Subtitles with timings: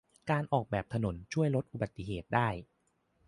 [0.29, 2.47] การออกแบบถนนช่วยลดอุบัติเหตุได้